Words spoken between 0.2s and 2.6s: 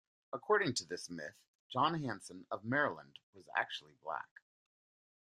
According to this myth, John Hanson